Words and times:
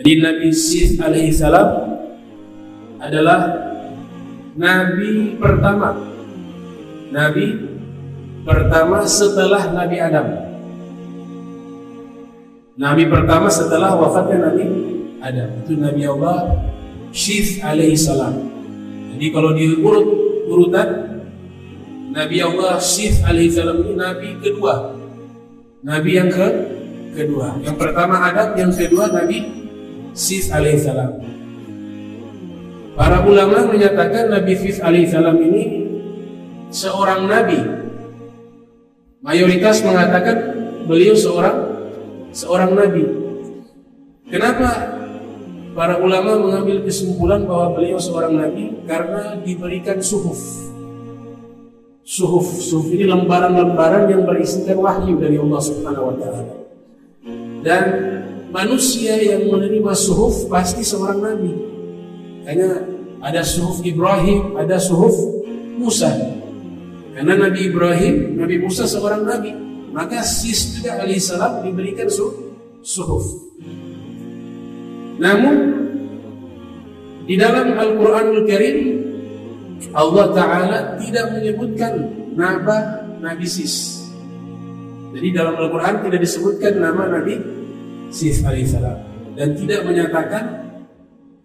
Jadi 0.00 0.16
Nabi 0.16 0.48
Sif 0.48 0.96
alaihi 0.96 1.28
salam 1.28 2.00
adalah 2.96 3.52
nabi 4.56 5.36
pertama. 5.36 5.92
Nabi 7.12 7.52
pertama 8.40 9.04
setelah 9.04 9.68
Nabi 9.76 9.96
Adam. 10.00 10.26
Nabi 12.80 13.04
pertama 13.12 13.52
setelah 13.52 13.92
wafatnya 13.92 14.48
Nabi 14.48 14.64
Adam. 15.20 15.48
Itu 15.68 15.76
Nabi 15.76 16.02
Allah 16.08 16.48
Syith 17.12 17.60
alaihi 17.60 17.92
salam. 17.92 18.40
Jadi 19.12 19.26
kalau 19.28 19.52
diurut 19.52 20.06
urutan 20.48 20.88
Nabi 22.08 22.40
Allah 22.40 22.80
Syith 22.80 23.20
alaihi 23.20 23.52
salam 23.52 23.84
ini 23.84 24.00
nabi 24.00 24.32
kedua. 24.40 24.96
Nabi 25.84 26.10
yang 26.16 26.32
ke 26.32 26.48
kedua. 27.12 27.60
Yang 27.60 27.76
pertama 27.76 28.16
Adam, 28.32 28.56
yang 28.56 28.72
kedua 28.72 29.12
Nabi 29.12 29.59
Syith 30.12 30.50
alaihi 30.50 30.82
salam. 30.82 31.22
Para 32.98 33.22
ulama 33.24 33.64
menyatakan 33.70 34.28
Nabi 34.28 34.52
Syith 34.58 34.82
alaihi 34.82 35.08
salam 35.08 35.38
ini 35.38 35.86
seorang 36.70 37.26
nabi. 37.26 37.60
Mayoritas 39.20 39.84
mengatakan 39.84 40.36
beliau 40.88 41.14
seorang 41.14 41.56
seorang 42.34 42.72
nabi. 42.74 43.04
Kenapa 44.30 45.00
para 45.74 45.98
ulama 45.98 46.38
mengambil 46.38 46.82
kesimpulan 46.86 47.46
bahwa 47.46 47.78
beliau 47.78 47.98
seorang 47.98 48.34
nabi 48.38 48.74
karena 48.86 49.38
diberikan 49.42 49.98
suhuf. 50.02 50.38
Suhuf, 52.02 52.58
suhuf 52.58 52.90
ini 52.90 53.06
lembaran-lembaran 53.06 54.10
yang 54.10 54.26
berisikan 54.26 54.82
wahyu 54.82 55.14
dari 55.14 55.38
Allah 55.38 55.60
Subhanahu 55.62 56.10
wa 56.10 56.14
taala. 56.18 56.54
Dan 57.62 57.84
manusia 58.50 59.14
yang 59.18 59.46
menerima 59.48 59.92
suhuf 59.94 60.50
pasti 60.50 60.82
seorang 60.82 61.18
nabi. 61.22 61.52
Karena 62.44 62.70
ada 63.22 63.42
suhuf 63.46 63.82
Ibrahim, 63.86 64.58
ada 64.58 64.76
suhuf 64.76 65.14
Musa. 65.78 66.10
Karena 67.10 67.36
Nabi 67.36 67.68
Ibrahim, 67.68 68.38
Nabi 68.38 68.56
Musa 68.60 68.86
seorang 68.86 69.26
nabi, 69.26 69.52
maka 69.92 70.22
Sis 70.24 70.78
juga 70.78 71.02
alaihissalam 71.02 71.66
diberikan 71.66 72.08
suhuf. 72.80 73.26
Namun 75.20 75.56
di 77.28 77.34
dalam 77.36 77.76
Al-Qur'anul 77.76 78.44
Karim 78.48 78.78
Allah 79.92 80.26
Ta'ala 80.32 80.78
tidak 81.00 81.34
menyebutkan 81.36 81.92
nama 82.36 83.04
Nabi 83.20 83.44
Sis. 83.44 84.00
Jadi 85.10 85.28
dalam 85.34 85.58
Al-Quran 85.58 86.06
tidak 86.06 86.20
disebutkan 86.22 86.78
nama 86.78 87.10
Nabi 87.10 87.59
Sis 88.10 88.42
alaihissalam 88.42 88.98
dan 89.38 89.56
tidak 89.56 89.86
menyatakan 89.86 90.44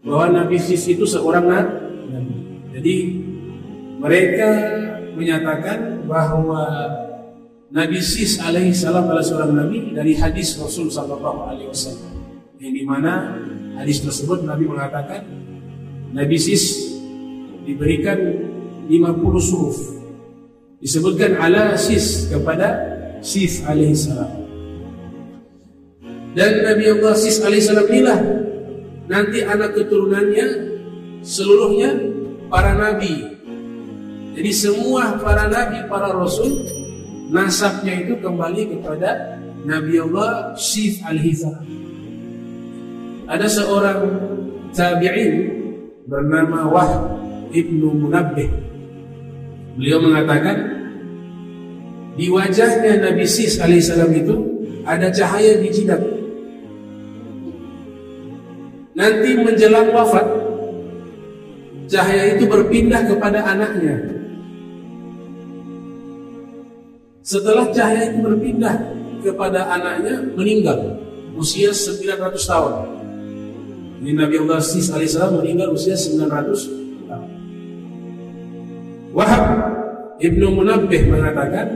bahwa 0.05 0.43
Nabi 0.43 0.57
Sis 0.61 0.85
itu 0.85 1.05
seorang 1.05 1.45
nabi. 1.49 2.35
Jadi 2.75 2.95
mereka 3.97 4.49
menyatakan 5.15 6.05
bahwa 6.05 6.65
Nabi 7.71 7.99
Sis 8.03 8.37
alaihissalam 8.37 9.09
adalah 9.09 9.25
seorang 9.25 9.51
nabi 9.55 9.95
dari 9.95 10.13
hadis 10.17 10.59
Rasul 10.61 10.91
Sallallahu 10.91 11.49
Alaihi 11.49 11.69
Wasallam. 11.71 12.13
Yang 12.61 12.73
di 12.81 12.83
mana 12.85 13.13
hadis 13.79 14.03
tersebut 14.03 14.45
Nabi 14.45 14.69
mengatakan 14.69 15.25
Nabi 16.13 16.37
Sis 16.37 16.93
diberikan 17.65 18.17
50 18.85 19.41
suruf 19.41 19.77
disebutkan 20.79 21.41
ala 21.41 21.73
sis 21.73 22.29
kepada 22.29 22.77
sis 23.25 23.65
alaihissalam 23.65 24.29
dan 26.35 26.51
Nabi 26.67 26.85
Allah 26.99 27.13
sis 27.15 27.39
alaihissalam 27.39 27.87
inilah 27.87 28.19
nanti 29.07 29.39
anak 29.41 29.73
keturunannya 29.73 30.47
seluruhnya 31.23 31.95
para 32.51 32.75
nabi 32.75 33.39
jadi 34.35 34.51
semua 34.51 35.15
para 35.17 35.47
nabi 35.47 35.87
para 35.87 36.11
rasul 36.11 36.67
nasabnya 37.31 38.03
itu 38.03 38.19
kembali 38.19 38.77
kepada 38.77 39.39
Nabi 39.65 39.97
Allah 39.97 40.53
sis 40.59 41.01
alaihissalam 41.01 41.65
ada 43.25 43.47
seorang 43.49 43.99
tabi'in 44.75 45.33
bernama 46.05 46.69
Wahb 46.69 46.93
Ibnu 47.49 48.05
Munabbih. 48.05 48.49
Beliau 49.75 49.99
mengatakan 49.99 50.55
di 52.15 52.31
wajahnya 52.31 53.01
Nabi 53.01 53.25
Sis 53.27 53.59
alaihissalam 53.59 54.11
itu 54.13 54.35
ada 54.85 55.09
cahaya 55.09 55.59
di 55.59 55.67
jidat. 55.73 55.99
Nanti 58.95 59.29
menjelang 59.35 59.91
wafat, 59.91 60.23
cahaya 61.91 62.39
itu 62.39 62.47
berpindah 62.47 63.03
kepada 63.03 63.43
anaknya. 63.43 63.95
Setelah 67.19 67.67
cahaya 67.75 68.15
itu 68.15 68.23
berpindah 68.23 68.75
kepada 69.19 69.67
anaknya, 69.67 70.23
meninggal 70.39 70.95
usia 71.35 71.75
900 71.75 72.39
tahun. 72.39 72.73
Ini 73.99 74.11
Nabi 74.15 74.35
Allah 74.47 74.61
Sis 74.63 74.87
alaihissalam 74.93 75.41
meninggal 75.43 75.73
usia 75.73 75.97
900 75.97 76.85
Wahab 79.15 79.43
Ibnu 80.19 80.51
Munabbih 80.51 81.07
mengatakan 81.07 81.71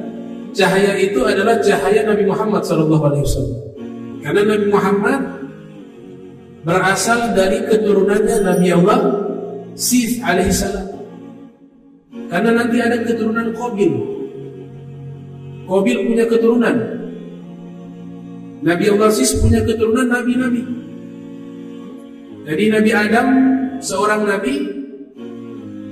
cahaya 0.51 0.99
itu 0.99 1.23
adalah 1.23 1.55
cahaya 1.63 2.03
Nabi 2.03 2.27
Muhammad 2.27 2.67
SAW. 2.67 3.23
Karena 4.19 4.43
Nabi 4.43 4.67
Muhammad 4.67 5.38
berasal 6.69 7.33
dari 7.33 7.65
keturunannya 7.65 8.37
Nabi 8.45 8.67
Allah 8.69 8.99
Sif 9.73 10.21
alaihissalam. 10.21 10.87
Karena 12.29 12.51
nanti 12.53 12.77
ada 12.77 13.01
keturunan 13.01 13.49
Qabil. 13.57 13.91
Qabil 15.65 15.97
punya 16.05 16.25
keturunan. 16.29 16.75
Nabi 18.59 18.85
Allah 18.91 19.09
Sis 19.09 19.39
punya 19.39 19.63
keturunan 19.63 20.11
nabi-nabi. 20.11 20.61
Jadi 22.43 22.63
Nabi 22.69 22.91
Adam 22.91 23.27
seorang 23.79 24.27
nabi, 24.27 24.53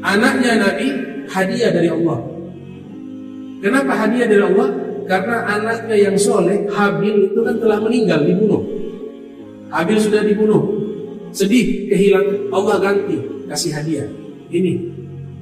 anaknya 0.04 0.68
nabi, 0.68 0.88
hadiah 1.32 1.72
dari 1.72 1.90
Allah. 1.90 2.20
Kenapa 3.64 3.94
hadiah 3.96 4.28
dari 4.28 4.44
Allah? 4.44 4.70
Karena 5.08 5.38
anaknya 5.48 5.96
yang 5.96 6.18
soleh, 6.20 6.68
Habil 6.68 7.32
itu 7.32 7.40
kan 7.40 7.56
telah 7.64 7.80
meninggal, 7.80 8.20
dibunuh. 8.28 8.87
Habil 9.68 9.98
sudah 10.00 10.22
dibunuh. 10.24 10.64
Sedih, 11.36 11.92
kehilangan. 11.92 12.50
Allah 12.56 12.76
ganti, 12.80 13.18
kasih 13.52 13.72
hadiah. 13.76 14.08
Ini 14.48 14.74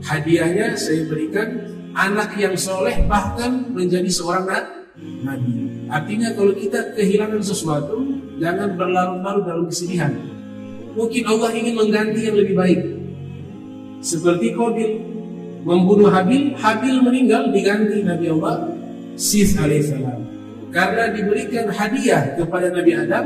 hadiahnya 0.02 0.74
saya 0.76 1.06
berikan 1.06 1.62
anak 1.94 2.36
yang 2.36 2.58
soleh 2.58 3.06
bahkan 3.06 3.70
menjadi 3.72 4.10
seorang 4.10 4.46
nabi. 5.24 5.86
Artinya 5.88 6.34
kalau 6.34 6.52
kita 6.58 6.98
kehilangan 6.98 7.42
sesuatu, 7.46 8.02
jangan 8.42 8.74
berlarut-larut 8.76 9.44
dalam 9.46 9.66
kesedihan. 9.70 10.12
Mungkin 10.96 11.24
Allah 11.28 11.50
ingin 11.54 11.76
mengganti 11.78 12.22
yang 12.26 12.38
lebih 12.40 12.56
baik. 12.56 12.82
Seperti 14.02 14.54
Qabil, 14.58 14.92
membunuh 15.62 16.10
Habil, 16.10 16.56
Habil 16.58 16.96
meninggal 17.02 17.52
diganti 17.54 18.02
Nabi 18.02 18.28
Allah 18.32 18.70
Sif 19.16 19.56
alaihissalam. 19.56 20.20
Karena 20.72 21.08
diberikan 21.14 21.72
hadiah 21.72 22.36
kepada 22.36 22.68
Nabi 22.68 22.92
Adam, 22.92 23.26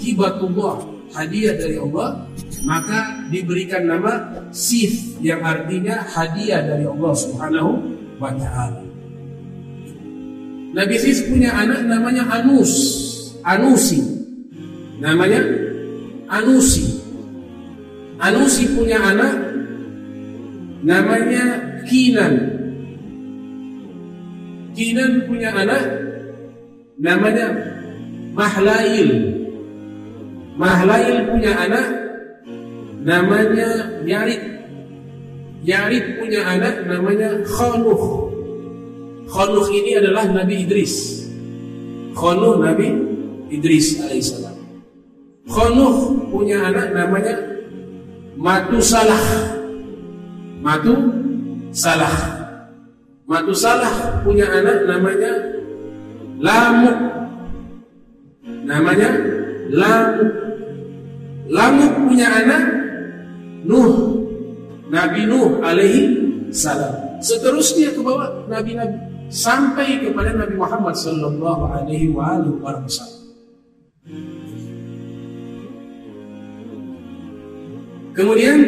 hibatullah, 0.00 0.82
hadiah 1.12 1.54
dari 1.56 1.76
Allah, 1.80 2.26
maka 2.64 3.26
diberikan 3.30 3.86
nama 3.86 4.44
Sif 4.50 5.20
yang 5.22 5.42
artinya 5.44 6.02
hadiah 6.06 6.62
dari 6.64 6.84
Allah 6.88 7.12
Subhanahu 7.14 7.70
wa 8.18 8.32
taala. 8.34 8.82
Nabi 10.76 10.96
Sif 11.00 11.28
punya 11.32 11.56
anak 11.56 11.88
namanya 11.88 12.28
Anus, 12.28 12.72
Anusi. 13.40 14.00
Namanya 15.00 15.40
Anusi. 16.28 16.84
Anusi 18.16 18.64
punya 18.72 19.00
anak 19.00 19.34
namanya 20.84 21.44
Kinan. 21.86 22.34
Kinan 24.76 25.24
punya 25.24 25.54
anak 25.54 25.84
namanya 27.00 27.46
Mahlail. 28.36 29.35
Mahlail 30.56 31.28
punya 31.28 31.52
anak 31.52 31.86
namanya 33.04 33.68
Yarid. 34.02 34.42
Yarid 35.62 36.04
punya 36.18 36.40
anak 36.48 36.88
namanya 36.88 37.44
Khanuh. 37.44 38.32
Khanuh 39.28 39.66
ini 39.70 40.00
adalah 40.00 40.24
Nabi 40.32 40.64
Idris. 40.64 41.26
Khanuh 42.16 42.56
Nabi 42.58 42.88
Idris 43.52 44.00
alaihissalam. 44.00 44.56
Khanuh 45.46 46.26
punya 46.32 46.58
anak 46.72 46.90
namanya 46.96 47.36
Matusalah. 48.36 49.24
Matu 50.60 50.94
Salah. 51.72 52.16
Matu 53.24 53.52
Salah 53.56 54.20
punya 54.24 54.44
anak 54.48 54.84
namanya 54.84 55.32
Lamuk. 56.40 56.98
Namanya 58.44 59.10
Lamuk. 59.72 60.45
Lamuk 61.46 62.10
punya 62.10 62.26
anak 62.26 62.64
Nuh, 63.66 64.22
Nabi 64.90 65.26
Nuh 65.26 65.62
alaihi 65.62 66.02
salam. 66.50 67.18
Seterusnya 67.22 67.90
ke 67.96 68.00
bawah 68.02 68.46
nabi-nabi 68.46 68.98
sampai 69.32 70.04
kepada 70.04 70.34
Nabi 70.36 70.54
Muhammad 70.54 70.94
sallallahu 70.94 71.64
alaihi 71.70 72.12
wasallam. 72.12 73.14
Kemudian 78.16 78.58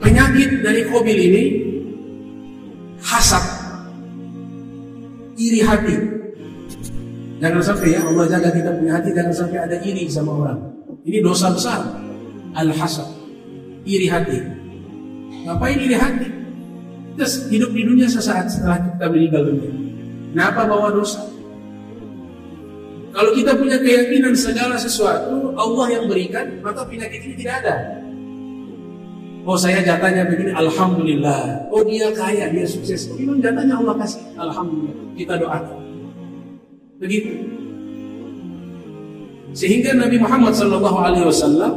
penyakit 0.00 0.64
dari 0.64 0.82
kobil 0.88 1.18
ini 1.18 1.44
hasad, 3.04 3.44
iri 5.36 5.60
hati. 5.60 6.23
Jangan 7.44 7.60
sampai 7.60 7.92
ya 7.92 8.00
Allah 8.00 8.24
jaga 8.24 8.48
kita 8.56 8.72
punya 8.72 8.96
hati 8.96 9.12
jangan 9.12 9.34
sampai 9.36 9.58
ada 9.60 9.76
iri 9.84 10.08
sama 10.08 10.32
orang. 10.32 10.64
Ini 11.04 11.20
dosa 11.20 11.52
besar. 11.52 11.84
Al-hasad, 12.56 13.04
iri 13.84 14.08
hati. 14.08 14.40
Ngapain 15.44 15.76
iri 15.76 15.92
hati? 15.92 16.24
Terus 17.20 17.44
hidup 17.52 17.76
di 17.76 17.84
dunia 17.84 18.08
sesaat 18.08 18.48
setelah 18.48 18.80
kita 18.80 19.06
meninggal 19.12 19.44
dunia. 19.44 19.70
Kenapa 20.32 20.64
bawa 20.64 20.88
dosa? 20.88 21.20
Kalau 23.12 23.30
kita 23.36 23.52
punya 23.60 23.76
keyakinan 23.76 24.32
segala 24.32 24.80
sesuatu 24.80 25.52
Allah 25.52 25.86
yang 26.00 26.08
berikan, 26.08 26.48
maka 26.64 26.80
penyakit 26.88 27.28
ini 27.28 27.36
tidak 27.44 27.60
ada. 27.60 27.76
Oh 29.44 29.60
saya 29.60 29.84
jatahnya 29.84 30.24
begini, 30.32 30.56
Alhamdulillah. 30.56 31.68
Oh 31.68 31.84
dia 31.84 32.08
kaya, 32.16 32.48
dia 32.48 32.64
sukses. 32.64 33.12
Oh 33.12 33.20
memang 33.20 33.44
jatahnya 33.44 33.76
Allah 33.76 34.00
kasih, 34.00 34.24
Alhamdulillah. 34.40 35.12
Kita 35.12 35.36
doakan. 35.36 35.83
Begitu. 36.98 37.30
Sehingga 39.54 39.94
Nabi 39.94 40.18
Muhammad 40.18 40.54
SAW 40.54 41.70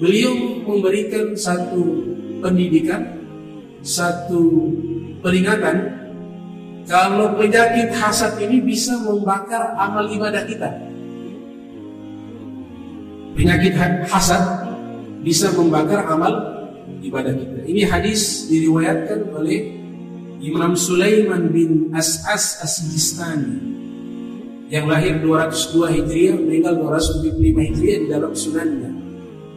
beliau 0.00 0.32
memberikan 0.64 1.36
satu 1.36 2.08
pendidikan, 2.40 3.04
satu 3.84 4.72
peringatan 5.20 5.76
kalau 6.88 7.36
penyakit 7.36 7.92
hasad 7.92 8.40
ini 8.40 8.64
bisa 8.64 8.96
membakar 9.04 9.76
amal 9.76 10.08
ibadah 10.08 10.40
kita. 10.48 10.68
Penyakit 13.36 13.76
hasad 14.08 14.72
bisa 15.20 15.52
membakar 15.52 16.08
amal 16.08 16.32
ibadah 17.04 17.36
kita. 17.36 17.60
Ini 17.68 17.84
hadis 17.84 18.48
diriwayatkan 18.48 19.36
oleh 19.36 19.87
Imam 20.38 20.78
Sulaiman 20.78 21.50
bin 21.50 21.90
As'as 21.90 22.62
As-Sijistani 22.62 23.58
yang 24.70 24.86
lahir 24.86 25.18
202 25.18 25.98
Hijriah 25.98 26.36
meninggal 26.38 26.78
275 26.78 27.34
Hijriah 27.42 27.98
di 28.04 28.06
dalam 28.06 28.32
sunannya 28.36 28.90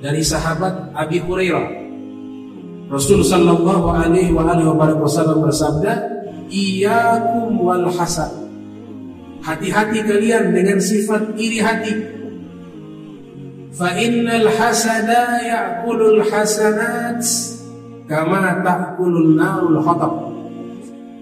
dari 0.02 0.26
sahabat 0.26 0.98
Abi 0.98 1.22
Hurairah. 1.22 1.86
Rasul 2.90 3.22
sallallahu 3.22 3.94
alaihi 3.94 4.34
wa 4.34 4.50
alihi 4.52 4.68
wasallam 5.00 5.46
bersabda, 5.46 5.94
Iyakum 6.52 7.62
wal 7.62 7.88
hasad. 7.88 8.34
Hati-hati 9.46 10.04
kalian 10.04 10.52
dengan 10.52 10.82
sifat 10.82 11.38
iri 11.40 11.62
hati. 11.62 11.96
Fa 13.72 13.96
innal 13.96 14.50
hasada 14.52 15.40
ya'kulul 15.40 16.26
hasanat 16.28 17.24
kama 18.10 18.60
ta'kulun 18.60 19.40
narul 19.40 19.80
hatab. 19.80 20.31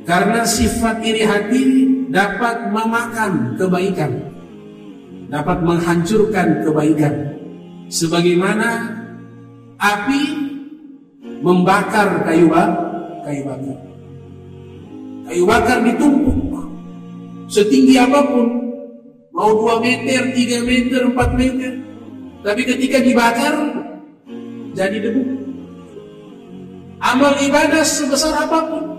Karena 0.09 0.41
sifat 0.41 1.05
iri 1.05 1.21
hati 1.21 1.85
dapat 2.09 2.73
memakan 2.73 3.53
kebaikan, 3.61 4.09
dapat 5.29 5.61
menghancurkan 5.61 6.65
kebaikan. 6.65 7.37
Sebagaimana 7.93 8.89
api 9.77 10.23
membakar 11.45 12.25
kayu 12.25 12.49
bakar. 12.49 13.77
Kayu 15.29 15.45
bakar 15.45 15.77
ditumpuk 15.85 16.49
setinggi 17.49 17.97
apa 17.97 18.25
pun, 18.29 18.47
mau 19.33 19.53
2 19.57 19.81
meter, 19.81 20.33
3 20.33 20.69
meter, 20.69 21.01
4 21.09 21.37
meter. 21.37 21.73
Tapi 22.45 22.61
ketika 22.65 22.97
dibakar 23.01 23.53
jadi 24.73 24.97
debu. 25.01 25.21
Amal 26.97 27.33
ibadah 27.41 27.85
sebesar 27.85 28.47
apa 28.47 28.59
pun, 28.69 28.98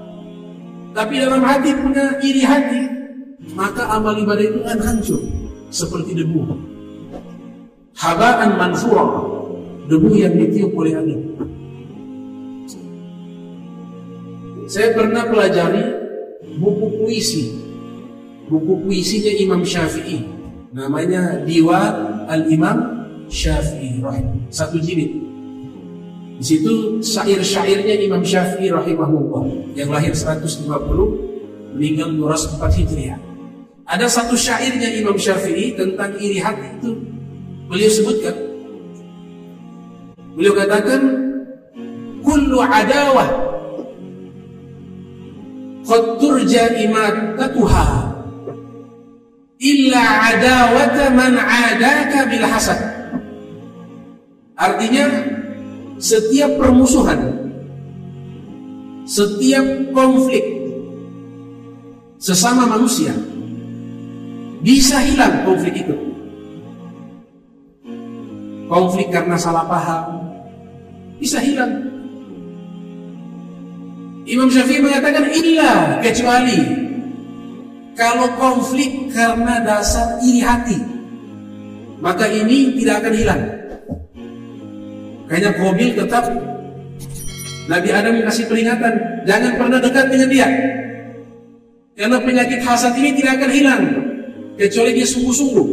tapi 0.90 1.22
dalam 1.22 1.42
hati 1.46 1.70
punya 1.78 2.18
iri 2.18 2.42
hati, 2.42 2.82
maka 3.54 3.86
amal 3.94 4.18
ibadah 4.18 4.42
itu 4.42 4.60
akan 4.66 4.80
hancur 4.82 5.20
seperti 5.70 6.18
debu. 6.18 6.42
Habaan 7.94 8.58
mansura, 8.58 9.06
debu 9.86 10.10
yang 10.18 10.34
ditiup 10.34 10.74
oleh 10.74 10.98
angin. 10.98 11.20
Saya 14.70 14.94
pernah 14.94 15.26
pelajari 15.26 15.82
buku 16.58 16.86
puisi. 17.02 17.44
Buku 18.50 18.82
puisinya 18.82 19.30
Imam 19.38 19.62
Syafi'i. 19.62 20.26
Namanya 20.74 21.42
Diwan 21.46 22.26
Al-Imam 22.26 22.78
Syafi'i. 23.30 24.02
Satu 24.50 24.78
jilid. 24.78 25.29
Di 26.40 26.56
situ 26.56 27.04
syair-syairnya 27.04 28.00
Imam 28.00 28.24
Syafi'i 28.24 28.72
rahimahullah 28.72 29.76
yang 29.76 29.92
lahir 29.92 30.16
150 30.16 30.64
meninggal 31.76 32.16
204 32.16 32.80
Hijriah. 32.80 33.20
Ada 33.84 34.08
satu 34.08 34.40
syairnya 34.40 34.88
Imam 34.96 35.20
Syafi'i 35.20 35.76
tentang 35.76 36.16
iri 36.16 36.40
hati 36.40 36.80
itu 36.80 36.96
beliau 37.68 37.92
sebutkan. 37.92 38.32
Beliau 40.32 40.56
katakan 40.56 41.02
kullu 42.24 42.64
adawah 42.64 43.28
qad 45.84 46.02
turja 46.24 46.72
imatatuha 46.72 47.86
illa 49.60 50.04
adawata 50.32 51.04
man 51.12 51.36
adaka 51.36 52.32
bil 52.32 52.46
hasad 52.48 52.80
artinya 54.56 55.04
setiap 56.00 56.50
permusuhan 56.56 57.20
setiap 59.04 59.64
konflik 59.92 60.42
sesama 62.16 62.64
manusia 62.64 63.12
bisa 64.64 64.96
hilang 65.04 65.44
konflik 65.44 65.84
itu 65.84 65.96
konflik 68.68 69.12
karena 69.12 69.36
salah 69.36 69.68
paham 69.68 70.24
bisa 71.20 71.36
hilang 71.40 71.92
Imam 74.30 74.46
Syafi'i 74.46 74.78
mengatakan 74.78 75.26
illa 75.32 75.98
kecuali 76.00 76.60
kalau 77.98 78.30
konflik 78.40 79.10
karena 79.12 79.60
dasar 79.60 80.16
iri 80.22 80.40
hati 80.40 80.78
maka 82.00 82.24
ini 82.26 82.80
tidak 82.80 83.04
akan 83.04 83.14
hilang. 83.14 83.42
Kayaknya 85.30 85.50
Qabil 85.54 85.90
tetap 85.94 86.24
Nabi 87.70 87.88
Adam 87.94 88.18
kasih 88.26 88.50
peringatan 88.50 88.92
jangan 89.22 89.52
pernah 89.54 89.78
dekat 89.78 90.06
dengan 90.10 90.28
dia. 90.28 90.48
Karena 91.94 92.18
penyakit 92.18 92.60
hasad 92.66 92.98
ini 92.98 93.14
tidak 93.14 93.38
akan 93.38 93.50
hilang 93.54 93.82
kecuali 94.58 94.90
dia 94.98 95.06
sungguh-sungguh. 95.06 95.66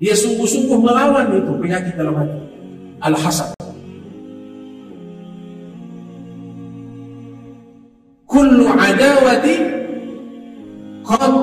Dia 0.00 0.14
sungguh-sungguh 0.16 0.78
melawan 0.80 1.28
itu 1.36 1.52
penyakit 1.60 1.92
dalam 1.92 2.16
hati. 2.16 2.38
Al-hasad. 3.04 3.58
kullu 8.28 8.70
adawati 8.70 9.56
qad 11.02 11.34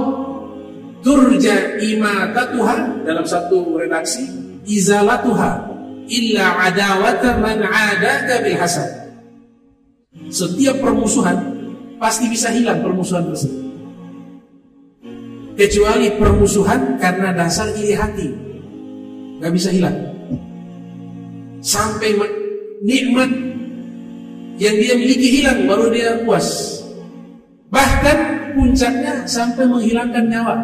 turja 1.04 1.76
imatatuha 1.82 3.04
dalam 3.04 3.26
satu 3.28 3.76
redaksi 3.76 4.24
izalatuha 4.64 5.75
illa 6.08 6.70
adawata 6.70 7.42
man 7.42 7.62
adaka 7.66 8.46
bil 8.46 8.58
hasad 8.58 9.06
setiap 10.30 10.82
permusuhan 10.82 11.38
pasti 12.00 12.28
bisa 12.28 12.52
hilang 12.52 12.82
permusuhan 12.82 13.30
tersebut. 13.30 13.64
Kecuali 15.56 16.12
permusuhan 16.20 17.00
karena 17.00 17.32
dasar 17.32 17.72
iri 17.80 17.96
hati. 17.96 18.28
Nggak 19.40 19.54
bisa 19.56 19.70
hilang. 19.72 19.96
Sampai 21.64 22.12
nikmat 22.84 23.32
yang 24.60 24.76
dia 24.76 24.94
miliki 25.00 25.42
hilang 25.42 25.64
baru 25.64 25.88
dia 25.92 26.20
puas. 26.28 26.80
Bahkan 27.72 28.18
puncaknya 28.56 29.24
sampai 29.28 29.64
menghilangkan 29.68 30.26
nyawa. 30.28 30.56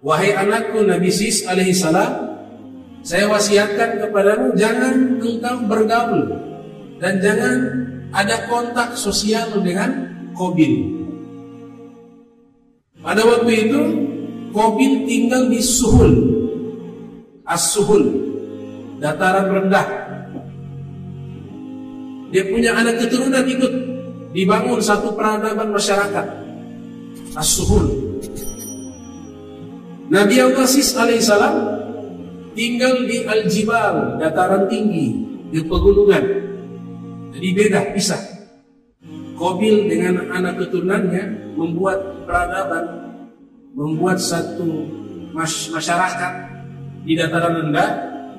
Wahai 0.00 0.32
anakku 0.32 0.84
Nabi 0.84 1.12
Sis 1.12 1.44
alaihi 1.44 1.76
salam, 1.76 2.27
saya 3.02 3.30
wasiatkan 3.30 4.02
kepadamu 4.02 4.52
jangan 4.58 5.22
engkau 5.22 5.56
bergaul 5.64 6.22
dan 6.98 7.22
jangan 7.22 7.56
ada 8.12 8.48
kontak 8.50 8.96
sosial 8.98 9.48
dengan 9.62 10.10
Kobil. 10.34 10.98
Pada 12.98 13.22
waktu 13.26 13.52
itu 13.68 13.80
Kobil 14.50 15.06
tinggal 15.06 15.50
di 15.50 15.60
Suhul, 15.62 16.14
As-Suhul, 17.46 18.04
dataran 18.98 19.50
rendah. 19.50 19.86
Dia 22.28 22.44
punya 22.44 22.76
anak 22.76 23.00
keturunan 23.06 23.44
ikut 23.46 23.72
dibangun 24.36 24.80
satu 24.82 25.14
peradaban 25.16 25.72
masyarakat. 25.72 26.26
As-Suhul. 27.38 27.86
Nabi 30.08 30.40
Al-Qasis 30.40 30.96
alaihissalam 30.96 31.77
tinggal 32.58 33.06
di 33.06 33.22
Al-Jibal, 33.22 34.18
dataran 34.18 34.66
tinggi, 34.66 35.14
di 35.54 35.62
pegunungan. 35.62 36.24
Jadi 37.30 37.48
beda, 37.54 37.94
pisah. 37.94 38.18
Kobil 39.38 39.86
dengan 39.86 40.34
anak 40.34 40.66
keturunannya 40.66 41.54
membuat 41.54 42.26
peradaban, 42.26 43.14
membuat 43.78 44.18
satu 44.18 44.66
masyarakat 45.70 46.32
di 47.06 47.14
dataran 47.14 47.70
rendah, 47.70 47.90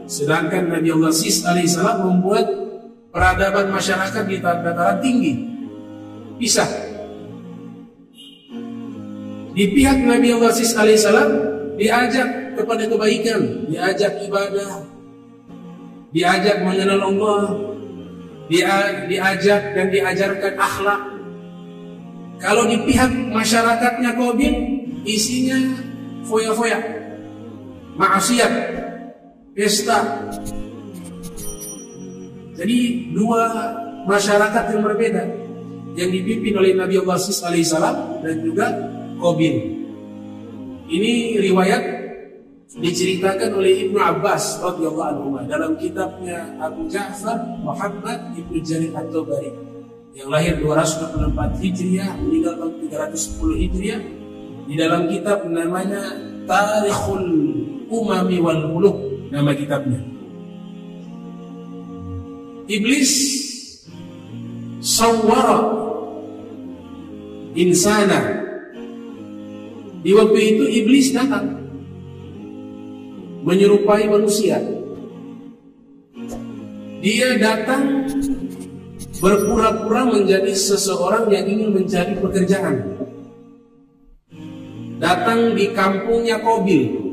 sedangkan 0.03 0.67
Nabi 0.67 0.91
Allah 0.91 1.15
Sis 1.15 1.47
alaihissalam 1.47 2.03
membuat 2.03 2.51
peradaban 3.15 3.71
masyarakat 3.71 4.23
di 4.27 4.43
dataran 4.43 4.99
tinggi. 4.99 5.33
Pisah. 6.35 6.67
Di 9.55 9.63
pihak 9.71 10.03
Nabi 10.03 10.35
Allah 10.35 10.51
Sis 10.51 10.75
alaihissalam 10.75 11.31
diajak 11.79 12.59
kepada 12.59 12.83
kebaikan, 12.85 13.71
diajak 13.71 14.19
ibadah, 14.27 14.83
diajak 16.11 16.59
mengenal 16.67 17.07
Allah, 17.07 17.43
dia 18.51 19.07
diajak 19.07 19.61
dan 19.73 19.87
diajarkan 19.87 20.53
akhlak. 20.59 21.01
Kalau 22.39 22.67
di 22.67 22.77
pihak 22.83 23.11
masyarakatnya 23.31 24.15
Qabil 24.15 24.53
isinya 25.07 25.59
foya-foya, 26.27 26.79
maksiat, 27.95 28.53
pesta. 29.55 30.27
Jadi 32.59 33.07
dua 33.15 33.47
masyarakat 34.03 34.63
yang 34.75 34.83
berbeda 34.83 35.23
yang 35.95 36.11
dipimpin 36.11 36.59
oleh 36.59 36.75
Nabi 36.75 36.99
Allah 36.99 37.19
alaihissalam 37.19 37.95
dan 38.23 38.35
juga 38.43 38.67
Qabil. 39.19 39.78
Ini 40.89 41.37
riwayat 41.37 41.83
diceritakan 42.73 43.61
oleh 43.61 43.85
Ibnu 43.85 44.01
Abbas 44.01 44.57
radhiyallahu 44.57 45.09
anhu 45.13 45.27
dalam 45.45 45.77
kitabnya 45.77 46.57
Abu 46.57 46.89
Ja'far 46.89 47.61
Muhammad 47.61 48.33
Ibnu 48.33 48.57
Jarir 48.65 48.89
At-Tabari. 48.97 49.53
Yang 50.17 50.29
lahir 50.33 50.53
224 50.65 51.61
Hijriah 51.61 52.09
meninggal 52.17 52.57
tahun 52.57 52.73
310 53.13 53.61
Hijriah. 53.69 54.01
Di 54.65 54.73
dalam 54.73 55.05
kitab 55.05 55.45
namanya 55.45 56.01
Tarikhul 56.49 57.25
Umami 57.89 58.41
wal 58.41 58.73
Muluk 58.73 58.97
nama 59.29 59.53
kitabnya. 59.53 60.01
Iblis 62.65 63.13
sawwara 64.81 65.69
insana 67.53 68.48
di 69.99 70.11
waktu 70.15 70.39
itu 70.55 70.63
iblis 70.83 71.11
datang 71.11 71.59
menyerupai 73.43 74.07
manusia. 74.07 74.59
Dia 76.99 77.39
datang 77.39 78.07
berpura-pura 79.19 80.07
menjadi 80.07 80.51
seseorang 80.51 81.31
yang 81.31 81.47
ingin 81.47 81.69
mencari 81.75 82.15
pekerjaan. 82.19 82.75
Datang 84.99 85.55
di 85.55 85.71
kampungnya 85.71 86.43
Kobil. 86.43 87.07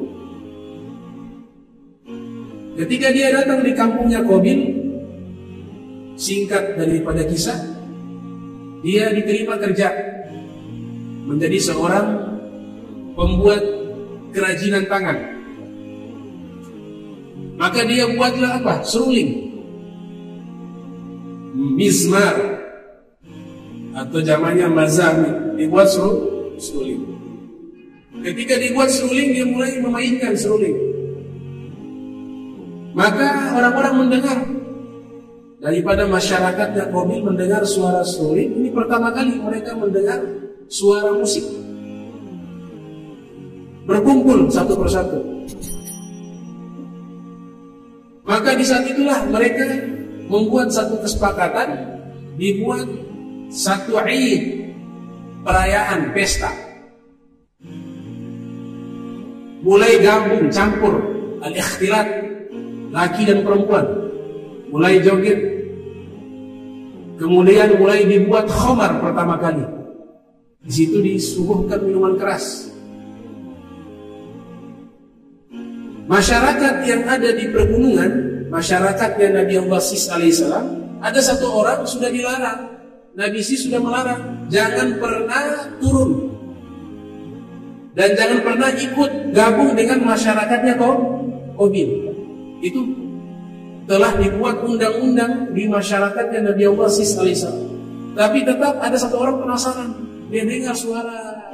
Ketika 2.76 3.08
dia 3.14 3.30
datang 3.30 3.62
di 3.62 3.72
kampungnya 3.78 4.26
Kobil, 4.26 4.74
singkat 6.18 6.74
daripada 6.74 7.22
kisah, 7.22 7.58
dia 8.82 9.14
diterima 9.14 9.54
kerja 9.54 9.94
menjadi 11.30 11.58
seorang 11.62 12.25
pembuat 13.16 13.62
kerajinan 14.30 14.84
tangan. 14.86 15.18
Maka 17.56 17.80
dia 17.88 18.04
buatlah 18.12 18.60
apa? 18.60 18.84
Seruling. 18.84 19.48
Mizmar 21.56 22.36
atau 23.96 24.20
zamannya 24.20 24.68
mazami 24.68 25.56
dibuat 25.56 25.88
seruling. 25.88 27.00
Ketika 28.20 28.60
dibuat 28.60 28.92
seruling 28.92 29.32
dia 29.32 29.48
mulai 29.48 29.80
memainkan 29.80 30.36
seruling. 30.36 30.76
Maka 32.92 33.56
orang-orang 33.56 33.94
mendengar 34.04 34.38
daripada 35.60 36.04
masyarakat 36.04 36.68
yang 36.76 36.88
Qabil 36.92 37.20
mendengar 37.24 37.64
suara 37.64 38.04
seruling 38.04 38.52
ini 38.60 38.68
pertama 38.68 39.08
kali 39.12 39.40
mereka 39.40 39.72
mendengar 39.72 40.20
suara 40.68 41.16
musik 41.16 41.44
berkumpul 43.86 44.50
satu 44.50 44.74
persatu 44.74 45.18
maka 48.26 48.58
di 48.58 48.64
saat 48.66 48.82
itulah 48.90 49.22
mereka 49.30 49.62
membuat 50.26 50.74
satu 50.74 50.98
kesepakatan, 50.98 51.78
dibuat 52.34 52.84
satu 53.48 54.02
Eid, 54.02 54.74
perayaan 55.46 56.10
pesta. 56.10 56.50
Mulai 59.62 60.02
gabung, 60.02 60.50
campur, 60.50 60.94
al-ikhtilat, 61.42 62.06
laki 62.90 63.22
dan 63.30 63.46
perempuan. 63.46 63.86
Mulai 64.74 64.98
joget. 65.06 65.38
Kemudian 67.16 67.78
mulai 67.78 68.04
dibuat 68.04 68.50
khomar 68.50 68.98
pertama 68.98 69.38
kali. 69.38 69.62
Di 70.66 70.70
situ 70.82 70.98
disuguhkan 70.98 71.78
minuman 71.86 72.18
keras. 72.18 72.74
Masyarakat 76.06 76.74
yang 76.86 77.02
ada 77.10 77.34
di 77.34 77.50
pergunungan, 77.50 78.10
masyarakatnya 78.46 79.42
Nabi 79.42 79.54
Allah 79.58 79.80
Sis 79.82 80.06
alaihissalam, 80.06 80.66
ada 81.02 81.18
satu 81.18 81.50
orang 81.50 81.82
sudah 81.82 82.10
dilarang. 82.14 82.78
Nabi 83.18 83.42
Sis 83.42 83.66
sudah 83.66 83.82
melarang, 83.82 84.46
jangan 84.46 85.02
pernah 85.02 85.66
turun 85.82 86.36
dan 87.96 88.12
jangan 88.12 88.38
pernah 88.44 88.70
ikut 88.76 89.10
gabung 89.32 89.72
dengan 89.72 90.04
masyarakatnya 90.04 90.76
kaum 90.76 91.00
Qabil. 91.56 91.88
Itu 92.60 92.84
telah 93.88 94.12
dibuat 94.20 94.60
undang-undang 94.60 95.56
di 95.56 95.64
masyarakatnya 95.64 96.52
Nabi 96.52 96.62
Allah 96.68 96.88
Sis 96.92 97.16
alaihissalam. 97.16 97.66
Tapi 98.12 98.44
tetap 98.44 98.76
ada 98.84 98.96
satu 99.00 99.16
orang 99.16 99.40
penasaran, 99.40 99.90
dia 100.28 100.44
dengar 100.44 100.76
suara 100.76 101.48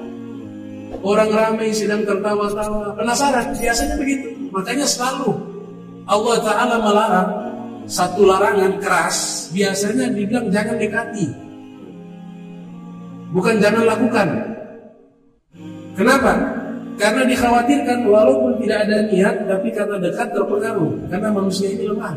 orang 0.99 1.31
ramai 1.31 1.71
sedang 1.71 2.03
tertawa-tawa, 2.03 2.99
penasaran, 2.99 3.55
biasanya 3.55 3.95
begitu. 3.95 4.42
Makanya 4.53 4.85
selalu 4.85 5.33
Allah 6.05 6.37
Ta'ala 6.45 6.77
melarang 6.77 7.31
satu 7.89 8.29
larangan 8.29 8.79
keras, 8.79 9.49
biasanya 9.51 10.13
dibilang 10.13 10.47
jangan 10.53 10.77
dekati. 10.79 11.27
Bukan 13.33 13.59
jangan 13.59 13.85
lakukan. 13.89 14.29
Kenapa? 15.97 16.33
Karena 17.01 17.25
dikhawatirkan 17.25 18.05
walaupun 18.05 18.61
tidak 18.61 18.85
ada 18.87 19.09
niat 19.09 19.49
tapi 19.49 19.73
karena 19.73 19.97
dekat 19.97 20.29
terpengaruh 20.37 20.93
karena 21.09 21.29
manusia 21.33 21.73
ini 21.73 21.89
lemah. 21.89 22.15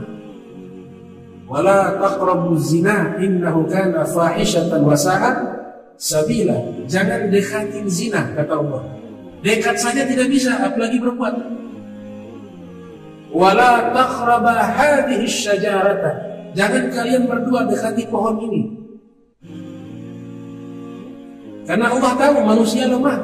Wala 1.48 1.96
taqrabu 2.02 2.60
zina 2.60 3.16
innahu 3.22 3.64
kana 3.72 4.04
fahishatan 4.04 4.84
wa 4.84 4.98
sabila. 5.96 6.58
Jangan 6.92 7.32
dekatin 7.32 7.88
zina 7.88 8.36
kata 8.36 8.54
Allah. 8.60 8.84
Dekat 9.40 9.80
saja 9.80 10.04
tidak 10.04 10.28
bisa 10.28 10.52
apalagi 10.60 11.00
berbuat 11.00 11.36
wala 13.36 13.92
taqraba 13.92 14.56
hadhihi 14.80 15.28
syajarata. 15.28 16.12
Jangan 16.56 16.88
kalian 16.96 17.28
berdua 17.28 17.68
dekati 17.68 18.08
pohon 18.08 18.40
ini. 18.48 18.62
Karena 21.68 21.92
Allah 21.92 22.12
tahu 22.16 22.36
manusia 22.48 22.88
lemah. 22.88 23.20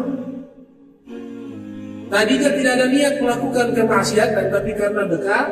Tadinya 2.11 2.49
tidak 2.51 2.73
ada 2.75 2.87
niat 2.91 3.13
melakukan 3.23 3.67
kemaksiatan 3.71 4.45
tapi 4.51 4.71
karena 4.75 5.07
dekat 5.07 5.47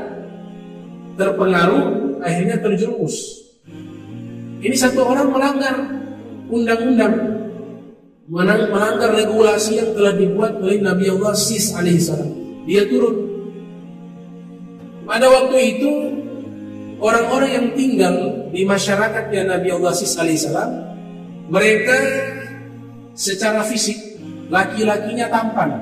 terpengaruh 1.16 2.20
akhirnya 2.20 2.60
terjerumus. 2.60 3.48
Ini 4.60 4.76
satu 4.76 5.08
orang 5.08 5.32
melanggar 5.32 5.76
undang-undang 6.52 7.16
melanggar 8.28 9.16
regulasi 9.16 9.80
yang 9.80 9.96
telah 9.96 10.14
dibuat 10.20 10.60
oleh 10.60 10.84
Nabi 10.84 11.08
Allah 11.08 11.32
Sis 11.32 11.72
alaihissalam. 11.72 12.28
Dia 12.68 12.84
turun 12.92 13.29
pada 15.10 15.26
waktu 15.26 15.58
itu 15.74 15.92
orang-orang 17.02 17.50
yang 17.50 17.68
tinggal 17.74 18.16
di 18.54 18.62
masyarakat 18.62 19.26
yang 19.34 19.50
Nabi 19.50 19.74
Allah 19.74 19.94
alaihissalam 19.98 20.72
mereka 21.50 21.98
secara 23.18 23.66
fisik 23.66 23.98
laki-lakinya 24.54 25.26
tampan 25.34 25.74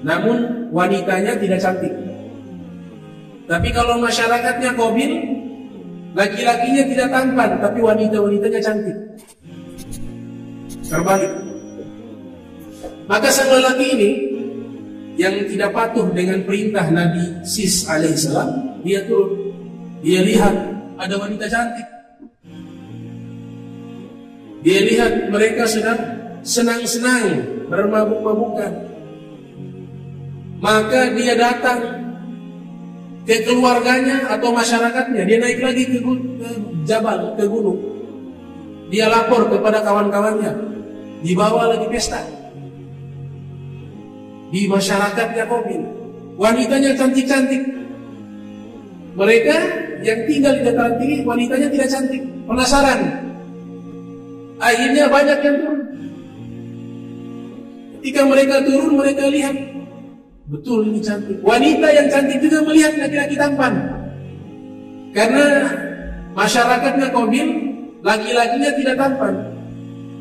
namun 0.00 0.70
wanitanya 0.72 1.36
tidak 1.36 1.60
cantik 1.60 2.06
Tapi 3.46 3.70
kalau 3.70 4.02
masyarakatnya 4.02 4.74
kobil, 4.74 5.22
laki-lakinya 6.18 6.82
tidak 6.90 7.08
tampan, 7.14 7.50
tapi 7.62 7.78
wanita-wanitanya 7.78 8.58
cantik. 8.58 8.98
Terbalik. 10.82 11.32
Maka 13.06 13.30
sang 13.30 13.50
lelaki 13.54 13.86
ini 13.94 14.10
yang 15.16 15.34
tidak 15.48 15.72
patuh 15.72 16.12
dengan 16.12 16.44
perintah 16.44 16.86
Nabi 16.92 17.40
Sis 17.42 17.88
alaihissalam, 17.88 18.80
dia 18.84 19.04
turun. 19.08 19.52
Dia 20.04 20.20
lihat 20.22 20.54
ada 21.00 21.14
wanita 21.16 21.48
cantik. 21.48 21.88
Dia 24.60 24.80
lihat 24.82 25.32
mereka 25.32 25.64
sedang 25.64 25.98
senang-senang 26.44 27.42
bermabuk-mabukan. 27.66 28.72
Maka 30.60 31.12
dia 31.16 31.34
datang 31.36 31.80
ke 33.26 33.42
keluarganya 33.42 34.30
atau 34.36 34.52
masyarakatnya. 34.52 35.22
Dia 35.26 35.38
naik 35.42 35.60
lagi 35.64 35.84
ke, 35.86 35.98
ke 36.02 36.48
jabal, 36.86 37.34
ke 37.34 37.44
gunung. 37.46 37.78
Dia 38.90 39.10
lapor 39.10 39.50
kepada 39.50 39.82
kawan-kawannya. 39.82 40.52
Dibawa 41.26 41.74
lagi 41.74 41.86
pesta. 41.90 42.22
Di 44.52 44.60
masyarakatnya 44.70 45.44
Kobil. 45.50 45.82
Wanitanya 46.36 46.92
cantik-cantik. 46.94 47.62
Mereka 49.16 49.56
yang 50.04 50.20
tinggal 50.28 50.52
di 50.60 50.62
dataran 50.68 50.94
tinggi, 51.00 51.24
wanitanya 51.24 51.68
tidak 51.72 51.88
cantik. 51.88 52.22
Penasaran. 52.44 53.00
Akhirnya 54.60 55.04
banyak 55.08 55.38
yang 55.40 55.56
turun. 55.60 55.80
Ketika 57.96 58.22
mereka 58.22 58.56
turun, 58.62 58.92
mereka 59.00 59.24
lihat 59.26 59.56
Betul 60.46 60.94
ini 60.94 61.02
cantik. 61.02 61.42
Wanita 61.42 61.90
yang 61.90 62.06
cantik 62.06 62.38
juga 62.38 62.62
melihat 62.62 62.94
laki-laki 62.94 63.34
tampan. 63.34 63.74
Karena 65.10 65.46
masyarakatnya 66.38 67.10
Qabil, 67.10 67.48
laki-lakinya 68.06 68.70
tidak 68.78 68.94
tampan. 68.94 69.34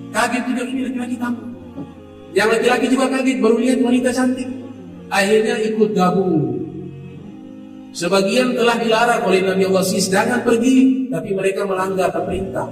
Kaget 0.10 0.44
juga 0.50 0.63
ini 0.65 0.82
laki-laki 0.89 1.15
tampan. 1.22 1.54
Yang 2.36 2.48
laki-laki 2.60 2.86
juga 2.92 3.06
kaget 3.08 3.38
baru 3.39 3.56
lihat 3.63 3.80
wanita 3.80 4.10
cantik. 4.12 4.50
Akhirnya 5.08 5.56
ikut 5.63 5.89
gabung. 5.96 6.68
Sebagian 7.96 8.60
telah 8.60 8.75
dilarang 8.75 9.24
oleh 9.24 9.39
Nabi 9.39 9.63
Allah 9.72 9.86
Sis, 9.88 10.12
jangan 10.12 10.44
pergi, 10.44 11.08
tapi 11.08 11.32
mereka 11.32 11.63
melanggar 11.63 12.12
perintah. 12.12 12.68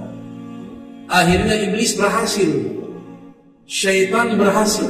Akhirnya 1.08 1.56
iblis 1.64 1.96
berhasil. 1.96 2.76
Syaitan 3.64 4.36
berhasil 4.36 4.84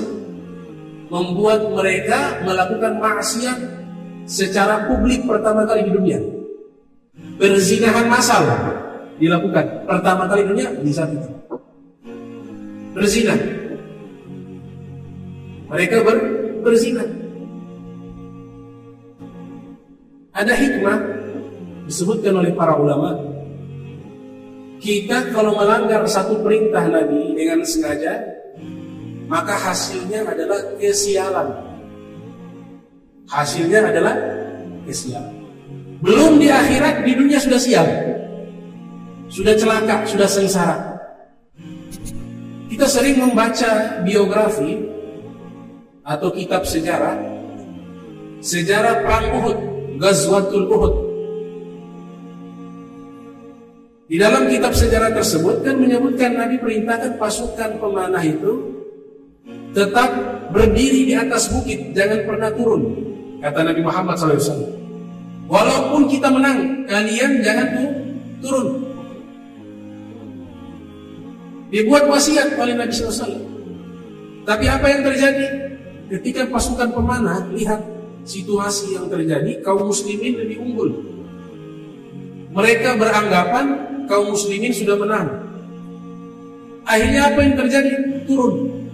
membuat 1.06 1.70
mereka 1.70 2.42
melakukan 2.42 2.98
maksiat 2.98 3.58
secara 4.26 4.90
publik 4.90 5.22
pertama 5.22 5.62
kali 5.62 5.86
di 5.86 5.92
dunia. 5.94 6.18
Perzinahan 7.38 8.10
massal 8.10 8.42
dilakukan 9.22 9.86
pertama 9.86 10.26
kali 10.26 10.42
di 10.42 10.48
dunia 10.50 10.68
di 10.82 10.90
saat 10.90 11.14
itu. 11.14 11.30
Berzina. 12.90 13.38
Mereka 15.74 15.96
ber, 16.06 16.16
berzina. 16.62 17.02
Ada 20.30 20.54
hikmah 20.54 20.98
disebutkan 21.90 22.38
oleh 22.38 22.54
para 22.54 22.78
ulama. 22.78 23.18
Kita 24.78 25.34
kalau 25.34 25.58
melanggar 25.58 26.06
satu 26.06 26.38
perintah 26.46 26.86
Nabi 26.86 27.34
dengan 27.34 27.66
sengaja 27.66 28.22
maka 29.26 29.56
hasilnya 29.58 30.22
adalah 30.22 30.60
kesialan. 30.78 31.48
Hasilnya 33.26 33.90
adalah 33.90 34.14
kesialan. 34.86 35.34
Belum 36.04 36.36
di 36.36 36.52
akhirat, 36.52 37.02
di 37.02 37.12
dunia 37.16 37.40
sudah 37.40 37.58
sial. 37.58 37.88
Sudah 39.32 39.56
celaka, 39.56 40.04
sudah 40.04 40.28
sengsara. 40.28 40.76
Kita 42.68 42.86
sering 42.86 43.18
membaca 43.18 44.02
biografi 44.04 44.93
atau 46.04 46.28
kitab 46.30 46.68
sejarah 46.68 47.16
sejarah 48.44 49.00
perang 49.00 49.26
Uhud, 49.40 49.58
Ghazwatul 49.96 50.68
Uhud. 50.68 50.94
Di 54.04 54.20
dalam 54.20 54.52
kitab 54.52 54.76
sejarah 54.76 55.16
tersebut 55.16 55.64
kan 55.64 55.80
menyebutkan 55.80 56.36
Nabi 56.36 56.60
perintahkan 56.60 57.16
pasukan 57.16 57.80
pemanah 57.80 58.20
itu 58.20 58.84
tetap 59.72 60.12
berdiri 60.52 61.08
di 61.08 61.14
atas 61.16 61.48
bukit, 61.48 61.96
jangan 61.96 62.20
pernah 62.28 62.52
turun. 62.52 62.84
Kata 63.40 63.64
Nabi 63.64 63.80
Muhammad 63.80 64.14
SAW. 64.20 64.70
Walaupun 65.48 66.08
kita 66.08 66.28
menang, 66.28 66.84
kalian 66.84 67.40
jangan 67.40 67.66
turun. 68.44 68.68
Dibuat 71.72 72.06
wasiat 72.06 72.54
oleh 72.60 72.76
Nabi 72.76 72.92
SAW. 72.92 73.40
Tapi 74.44 74.64
apa 74.68 74.86
yang 74.92 75.02
terjadi? 75.02 75.73
Ketika 76.12 76.44
pasukan 76.52 76.92
pemanah 76.92 77.48
lihat 77.52 77.80
situasi 78.28 78.96
yang 78.96 79.08
terjadi, 79.08 79.60
kaum 79.64 79.88
muslimin 79.88 80.36
lebih 80.36 80.60
unggul. 80.60 80.90
Mereka 82.54 82.96
beranggapan 83.00 83.66
kaum 84.06 84.32
muslimin 84.36 84.70
sudah 84.70 84.96
menang. 85.00 85.28
Akhirnya 86.84 87.32
apa 87.32 87.38
yang 87.40 87.54
terjadi? 87.56 87.92
Turun. 88.28 88.84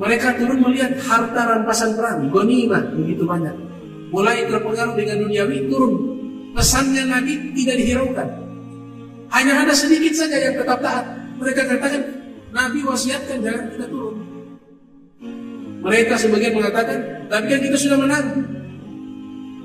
Mereka 0.00 0.40
turun 0.40 0.58
melihat 0.64 0.96
harta 1.04 1.40
rampasan 1.44 1.92
perang, 1.92 2.26
gonimah 2.32 2.88
begitu 2.96 3.22
banyak. 3.28 3.52
Mulai 4.10 4.48
terpengaruh 4.48 4.96
dengan 4.98 5.22
duniawi 5.22 5.70
turun. 5.70 5.94
Pesannya 6.50 7.06
Nabi 7.06 7.54
tidak 7.54 7.78
dihiraukan. 7.78 8.28
Hanya 9.30 9.62
ada 9.62 9.70
sedikit 9.70 10.10
saja 10.18 10.34
yang 10.34 10.58
tetap 10.58 10.82
taat. 10.82 11.06
Mereka 11.38 11.62
katakan, 11.62 12.02
Nabi 12.50 12.82
wasiatkan 12.82 13.38
jangan 13.38 13.70
kita 13.70 13.86
turun. 13.86 14.09
Mereka 15.80 16.14
sebagian 16.20 16.56
mengatakan, 16.56 16.98
tapi 17.32 17.44
kan 17.48 17.60
kita 17.64 17.76
sudah 17.76 17.96
menang. 17.96 18.26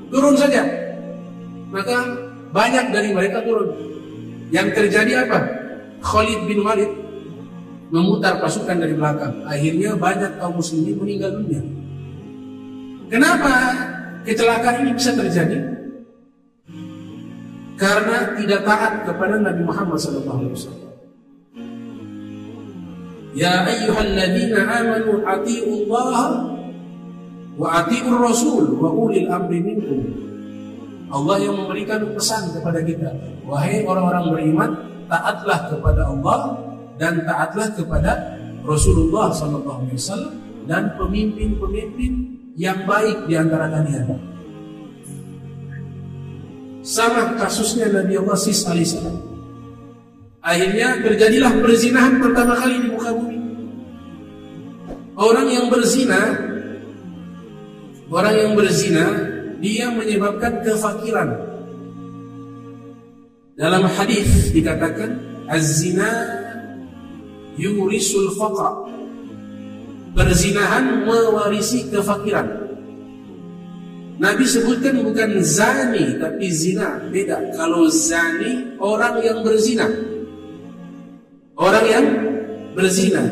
Turun 0.07 0.35
saja. 0.39 0.63
Maka 1.75 1.97
banyak 2.55 2.85
dari 2.95 3.11
mereka 3.11 3.43
turun. 3.43 3.67
Yang 4.47 4.67
terjadi 4.79 5.27
apa? 5.27 5.39
Khalid 5.99 6.47
bin 6.47 6.63
Walid 6.63 6.91
memutar 7.91 8.39
pasukan 8.39 8.79
dari 8.79 8.95
belakang. 8.95 9.43
Akhirnya 9.43 9.97
banyak 9.99 10.39
kaum 10.39 10.55
muslimin 10.55 10.95
meninggal 10.95 11.35
dunia. 11.35 11.61
Kenapa 13.11 13.53
kecelakaan 14.23 14.87
ini 14.87 14.91
bisa 14.95 15.11
terjadi? 15.13 15.57
Karena 17.75 18.39
tidak 18.39 18.61
taat 18.63 18.93
kepada 19.03 19.35
Nabi 19.35 19.61
Muhammad 19.67 19.99
SAW. 19.99 20.84
Ya 23.35 23.67
ayyuhalladzina 23.67 24.63
amanu 24.63 25.19
atiullaha 25.27 26.27
wa 27.59 27.67
atiur 27.83 28.15
rasul 28.15 28.79
wa 28.79 28.87
ulil 28.95 29.27
amri 29.27 29.59
minkum. 29.59 30.01
Allah 31.11 31.43
yang 31.43 31.59
memberikan 31.59 32.01
pesan 32.15 32.55
kepada 32.55 32.79
kita, 32.81 33.11
wahai 33.43 33.83
orang-orang 33.83 34.25
beriman, 34.31 34.71
taatlah 35.11 35.67
kepada 35.67 36.01
Allah 36.09 36.39
dan 36.95 37.27
taatlah 37.27 37.69
kepada 37.75 38.39
Rasulullah 38.65 39.29
SAW 39.29 40.33
dan 40.65 40.97
pemimpin-pemimpin 40.97 42.11
yang 42.57 42.87
baik 42.89 43.29
di 43.29 43.35
antara 43.37 43.69
kalian. 43.69 44.15
Sama 46.81 47.35
kasusnya 47.37 47.91
Nabi 47.91 48.15
Allah 48.17 48.37
Sis. 48.39 48.63
Akhirnya 50.45 51.01
terjadilah 51.01 51.57
perzinahan 51.57 52.21
pertama 52.21 52.53
kali 52.53 52.85
di 52.85 52.87
muka 52.93 53.09
bumi. 53.17 53.39
Orang 55.17 55.49
yang 55.49 55.73
berzina, 55.73 56.21
orang 58.13 58.35
yang 58.37 58.51
berzina, 58.53 59.05
dia 59.57 59.89
menyebabkan 59.89 60.61
kefakiran. 60.61 61.33
Dalam 63.57 63.89
hadis 63.89 64.53
dikatakan, 64.53 65.17
az-zina 65.49 66.13
yurisul 67.57 68.37
faqra. 68.37 68.85
Perzinahan 70.13 71.09
mewarisi 71.09 71.89
kefakiran. 71.89 72.69
Nabi 74.21 74.45
sebutkan 74.45 75.01
bukan 75.01 75.41
zani 75.41 76.21
tapi 76.21 76.47
zina, 76.53 77.01
beda. 77.09 77.49
Kalau 77.57 77.89
zani 77.89 78.77
orang 78.77 79.25
yang 79.25 79.41
berzina. 79.41 80.14
Orang 81.55 81.85
yang 81.87 82.05
berzina. 82.75 83.23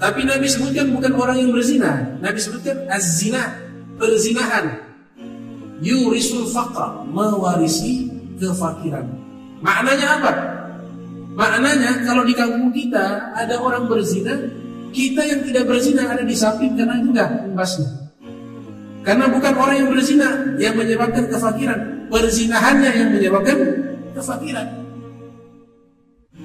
Tapi 0.00 0.24
Nabi 0.24 0.48
sebutkan 0.48 0.90
bukan 0.96 1.12
orang 1.16 1.36
yang 1.38 1.52
berzina. 1.52 2.16
Nabi 2.18 2.40
sebutkan 2.40 2.88
az-zina, 2.88 3.52
perzinahan. 4.00 4.80
Yurisul 5.84 6.48
faqra, 6.48 7.04
mewarisi 7.04 8.08
kefakiran. 8.40 9.04
Maknanya 9.60 10.06
apa? 10.20 10.32
Maknanya 11.34 12.06
kalau 12.08 12.24
di 12.24 12.32
kampung 12.32 12.72
kita 12.72 13.36
ada 13.36 13.60
orang 13.60 13.88
berzina, 13.90 14.34
kita 14.94 15.24
yang 15.26 15.40
tidak 15.44 15.68
berzina 15.68 16.08
ada 16.08 16.22
di 16.24 16.36
samping 16.36 16.78
karena 16.78 17.00
juga 17.02 17.44
imbasnya. 17.44 17.90
Karena 19.04 19.28
bukan 19.28 19.52
orang 19.52 19.76
yang 19.84 19.88
berzina 19.92 20.28
yang 20.56 20.74
menyebabkan 20.80 21.28
kefakiran, 21.28 22.08
perzinahannya 22.08 22.90
yang 22.92 23.08
menyebabkan 23.12 23.58
kefakiran. 24.16 24.83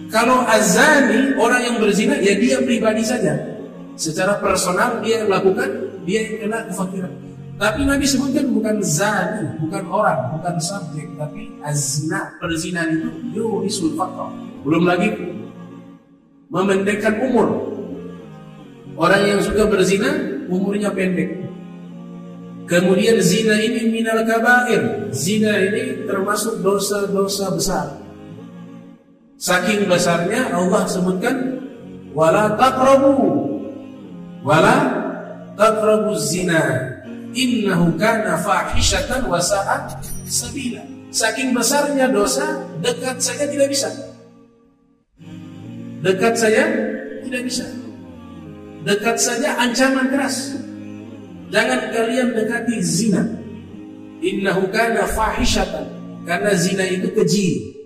Kalau 0.09 0.45
azani 0.45 1.33
orang 1.37 1.61
yang 1.65 1.75
berzina 1.81 2.17
ya 2.21 2.37
dia 2.37 2.61
pribadi 2.61 3.01
saja. 3.01 3.33
Secara 3.99 4.37
personal 4.37 5.01
dia 5.01 5.25
lakukan, 5.25 6.01
dia 6.05 6.23
yang 6.23 6.35
kena 6.45 6.59
kefakiran. 6.69 7.13
Tapi 7.59 7.83
Nabi 7.83 8.07
sebutkan 8.07 8.47
bukan 8.55 8.79
zani, 8.79 9.59
bukan 9.59 9.83
orang, 9.91 10.39
bukan 10.39 10.55
subjek, 10.63 11.11
tapi 11.19 11.51
azna, 11.59 12.39
perzinahan 12.39 12.95
itu 12.95 13.09
yurisul 13.35 13.99
faqr. 13.99 14.31
Belum 14.63 14.87
lagi 14.87 15.11
memendekkan 16.47 17.19
umur. 17.19 17.75
Orang 18.95 19.27
yang 19.27 19.43
suka 19.43 19.67
berzina 19.67 20.07
umurnya 20.47 20.95
pendek. 20.95 21.51
Kemudian 22.69 23.19
zina 23.19 23.59
ini 23.59 23.91
minal 23.91 24.23
kabair. 24.23 25.11
Zina 25.11 25.59
ini 25.59 26.07
termasuk 26.07 26.63
dosa-dosa 26.63 27.51
besar. 27.51 27.87
Saking 29.39 29.87
besarnya 29.87 30.51
Allah 30.51 30.83
sebutkan 30.83 31.63
wala 32.11 32.59
taqrabu 32.59 33.15
wala 34.43 34.75
taqrabu 35.55 36.11
zina 36.19 36.59
innahu 37.31 37.95
kana 37.95 38.35
fahishatan 38.35 39.23
wa 39.31 39.39
sa'at 39.39 40.03
sabila. 40.27 40.83
Saking 41.09 41.55
besarnya 41.55 42.11
dosa, 42.11 42.67
dekat 42.83 43.17
saja 43.23 43.47
tidak 43.47 43.71
bisa. 43.71 43.89
Dekat 46.03 46.35
saja 46.35 46.63
tidak 47.23 47.41
bisa. 47.47 47.65
Dekat 48.83 49.17
saja 49.17 49.55
ancaman 49.55 50.11
keras. 50.11 50.59
Jangan 51.49 51.95
kalian 51.95 52.35
dekati 52.35 52.75
zina. 52.83 53.23
Innahu 54.19 54.67
kana 54.69 55.07
fahishatan. 55.09 55.87
Karena 56.27 56.51
zina 56.53 56.85
itu 56.85 57.09
keji. 57.15 57.78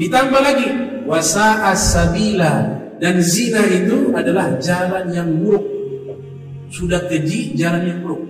Ditambah 0.00 0.40
lagi 0.40 0.68
wasa 1.04 1.60
sabila 1.76 2.64
dan 2.96 3.20
zina 3.20 3.60
itu 3.68 4.08
adalah 4.16 4.56
jalan 4.56 5.12
yang 5.12 5.28
buruk 5.44 5.60
sudah 6.72 7.04
keji 7.04 7.52
jalan 7.52 7.84
yang 7.84 8.00
buruk. 8.00 8.24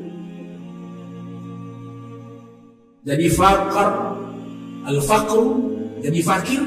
Jadi 3.07 3.27
fakir, 3.31 3.89
al-faqru 4.83 5.47
jadi 6.03 6.21
fakir, 6.27 6.63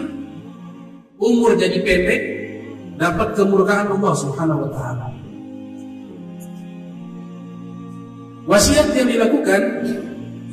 umur 1.20 1.60
jadi 1.60 1.84
pendek, 1.84 2.22
dapat 2.96 3.36
kemurkaan 3.36 3.92
Allah 3.92 4.14
Subhanahu 4.16 4.64
wa 4.66 4.72
taala. 4.72 5.08
Wasiat 8.48 8.96
yang 8.96 9.08
dilakukan 9.12 9.62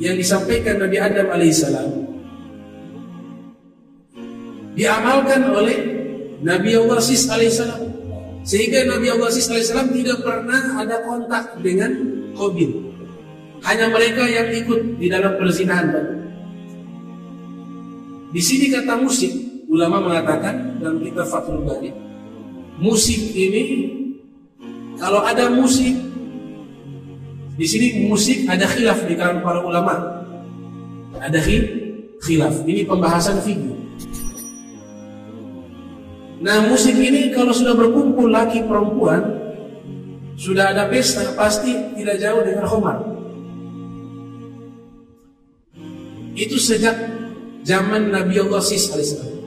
yang 0.01 0.15
disampaikan 0.19 0.79
Nabi 0.79 0.97
Adam 0.99 1.27
alaihissalam 1.31 2.00
diamalkan 4.77 5.51
oleh 5.51 5.77
Nabi 6.41 6.71
Allah 6.77 6.99
Sis 7.03 7.29
alaihissalam 7.29 7.91
sehingga 8.41 8.89
Nabi 8.89 9.13
Allah 9.13 9.29
SAW 9.29 9.93
tidak 9.93 10.25
pernah 10.25 10.81
ada 10.81 11.05
kontak 11.05 11.61
dengan 11.61 11.93
Qabil. 12.33 12.71
Hanya 13.61 13.93
mereka 13.93 14.25
yang 14.25 14.49
ikut 14.49 14.97
di 14.97 15.05
dalam 15.05 15.37
perzinahan. 15.37 15.93
Di 18.33 18.41
sini 18.41 18.73
kata 18.73 18.97
musik, 18.97 19.29
ulama 19.69 20.01
mengatakan 20.01 20.81
dalam 20.81 20.97
kitab 21.05 21.29
Fathul 21.29 21.61
Bari, 21.61 21.93
musik 22.81 23.21
ini 23.37 23.93
kalau 24.97 25.21
ada 25.21 25.53
musik 25.53 25.93
di 27.61 27.65
sini 27.69 28.09
musik 28.09 28.49
ada 28.49 28.65
khilaf 28.65 29.05
di 29.05 29.13
kalangan 29.13 29.45
para 29.45 29.59
ulama. 29.61 29.93
Ada 31.21 31.37
khilaf. 32.25 32.65
Ini 32.65 32.89
pembahasan 32.89 33.37
fikih. 33.45 33.80
Nah 36.41 36.65
musik 36.65 36.97
ini 36.97 37.29
kalau 37.29 37.53
sudah 37.53 37.77
berkumpul 37.77 38.33
laki 38.33 38.65
perempuan 38.65 39.21
Sudah 40.33 40.73
ada 40.73 40.89
pesta 40.89 41.37
pasti 41.37 41.69
tidak 41.93 42.17
jauh 42.17 42.41
dengan 42.41 42.65
khomar. 42.65 42.97
Itu 46.33 46.57
sejak 46.57 46.97
zaman 47.61 48.09
Nabi 48.09 48.41
Allah 48.41 48.57
Sis 48.63 48.89
alaihissalam 48.89 49.37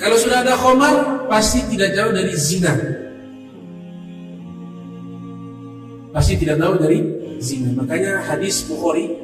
Kalau 0.00 0.16
sudah 0.16 0.40
ada 0.40 0.56
khomar 0.56 1.28
pasti 1.28 1.68
tidak 1.68 1.92
jauh 1.92 2.12
dari 2.16 2.32
zina. 2.32 2.72
Pasti 6.16 6.40
tidak 6.40 6.56
jauh 6.64 6.80
dari 6.80 6.98
zina. 7.44 7.76
Makanya 7.76 8.24
hadis 8.24 8.64
Bukhari 8.64 9.20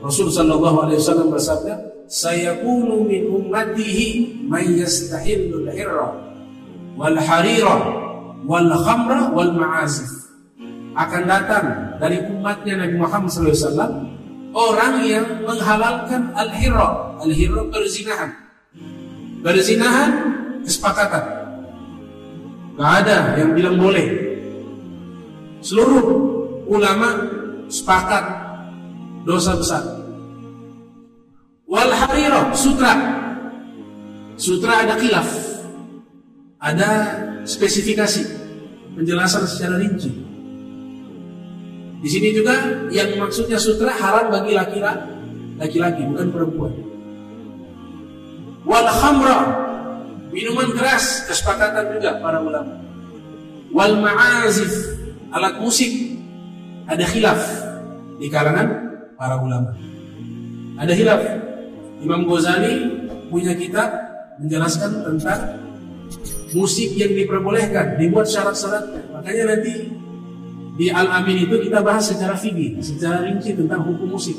Rasul 0.00 0.32
Sallallahu 0.32 0.88
Alaihi 0.88 0.96
Wasallam 1.02 1.28
bersabda 1.28 1.93
sayakunu 2.08 3.04
min 3.08 3.28
ummatihi 3.28 4.44
man 4.44 4.64
yastahillul 4.76 5.68
hirra 5.72 6.10
wal 6.94 7.18
harira 7.18 7.76
wal 8.44 8.70
khamra 8.84 9.32
wal 9.32 9.52
ma'azif. 9.52 10.10
Akan 10.94 11.26
datang 11.26 11.98
dari 11.98 12.22
umatnya 12.22 12.86
Nabi 12.86 12.96
Muhammad 13.02 13.26
SAW 13.34 13.74
orang 14.54 15.02
yang 15.02 15.26
menghalalkan 15.42 16.30
al-hirra. 16.38 17.18
Al-hirra 17.18 17.66
perzinahan. 17.66 18.30
Perzinahan 19.42 20.10
kesepakatan. 20.62 21.24
Gak 22.78 22.92
ada 23.02 23.34
yang 23.42 23.58
bilang 23.58 23.76
boleh. 23.82 24.06
Seluruh 25.58 26.04
ulama 26.70 27.26
sepakat 27.66 28.24
dosa 29.26 29.58
besar 29.58 30.03
Wal 31.74 31.90
harira 31.90 32.54
sutra. 32.54 32.94
Sutra 34.38 34.86
ada 34.86 34.94
khilaf. 34.94 35.26
Ada 36.62 36.90
spesifikasi 37.42 38.22
penjelasan 38.94 39.42
secara 39.50 39.82
rinci. 39.82 40.10
Di 41.98 42.08
sini 42.08 42.30
juga 42.30 42.54
yang 42.94 43.18
maksudnya 43.18 43.58
sutra 43.58 43.90
haram 43.90 44.30
bagi 44.30 44.54
laki-laki, 44.54 45.10
laki-laki 45.58 46.02
bukan 46.06 46.28
perempuan. 46.30 46.72
Wal 48.64 48.88
khamra 48.88 49.38
minuman 50.30 50.70
keras 50.78 51.26
kesepakatan 51.26 51.98
juga 51.98 52.22
para 52.22 52.38
ulama. 52.38 52.78
Wal 53.74 53.98
ma'azif 53.98 54.72
alat 55.34 55.58
musik 55.58 55.90
ada 56.86 57.02
khilaf 57.02 57.40
di 58.22 58.30
kalangan 58.30 58.68
para 59.18 59.42
ulama. 59.42 59.74
Ada 60.78 60.92
khilaf 60.94 61.43
Imam 62.04 62.28
Ghazali 62.28 63.00
punya 63.32 63.56
kitab 63.56 63.88
menjelaskan 64.36 65.00
tentang 65.08 65.40
musik 66.52 66.92
yang 66.94 67.16
diperbolehkan, 67.16 67.96
dibuat 67.96 68.28
syarat-syaratnya. 68.28 69.08
Makanya 69.10 69.44
nanti 69.56 69.74
di 70.76 70.86
Al-Amin 70.92 71.48
itu 71.48 71.56
kita 71.64 71.80
bahas 71.80 72.12
secara 72.12 72.36
fikih, 72.36 72.76
secara 72.84 73.24
rinci 73.24 73.56
tentang 73.56 73.88
hukum 73.88 74.14
musik. 74.20 74.36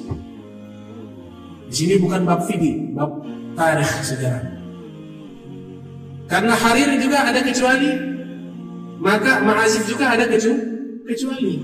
Di 1.65 1.73
sini 1.73 1.97
bukan 1.97 2.21
bab 2.23 2.45
fikih, 2.45 2.93
bab 2.93 3.25
tarikh 3.57 3.89
sejarah. 4.05 4.45
Karena 6.29 6.53
harir 6.53 6.89
juga 7.01 7.25
ada 7.25 7.41
kecuali, 7.41 7.91
maka 9.01 9.41
ma'azif 9.41 9.89
juga 9.89 10.13
ada 10.13 10.25
kecuali. 10.29 11.61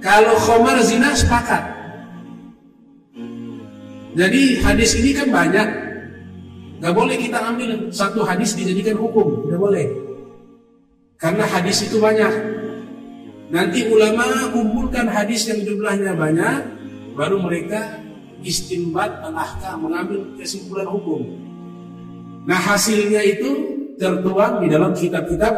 Kalau 0.00 0.36
khomar 0.36 0.80
zina 0.84 1.12
sepakat, 1.16 1.75
jadi 4.16 4.42
hadis 4.64 4.96
ini 4.96 5.12
kan 5.12 5.28
banyak. 5.28 5.68
Gak 6.80 6.92
boleh 6.96 7.20
kita 7.20 7.36
ambil 7.36 7.92
satu 7.92 8.24
hadis 8.24 8.56
dijadikan 8.56 8.96
hukum. 8.96 9.44
Gak 9.44 9.60
boleh. 9.60 9.86
Karena 11.20 11.44
hadis 11.44 11.84
itu 11.84 12.00
banyak. 12.00 12.32
Nanti 13.52 13.84
ulama 13.92 14.24
kumpulkan 14.56 15.04
hadis 15.04 15.44
yang 15.52 15.60
jumlahnya 15.60 16.16
banyak. 16.16 16.64
Baru 17.12 17.44
mereka 17.44 18.00
istimbat 18.40 19.20
al-ahkam. 19.20 19.84
Mengambil 19.84 20.24
kesimpulan 20.40 20.88
hukum. 20.88 21.20
Nah 22.48 22.56
hasilnya 22.56 23.20
itu 23.20 23.76
tertuang 24.00 24.64
di 24.64 24.72
dalam 24.72 24.96
kitab-kitab 24.96 25.52